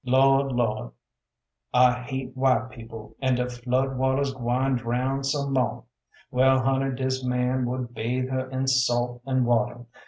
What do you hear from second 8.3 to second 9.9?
her in salt and water.